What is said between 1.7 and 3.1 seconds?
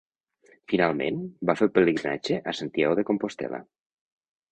pelegrinatge a Santiago de